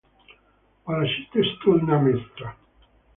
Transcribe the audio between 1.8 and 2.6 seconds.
на место!